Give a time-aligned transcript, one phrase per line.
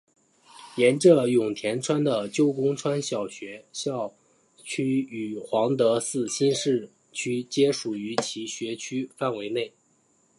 [0.77, 4.15] 沿着永田川的旧宫川小学校校
[4.63, 9.71] 区与皇德寺新市区皆属于其学区范围内。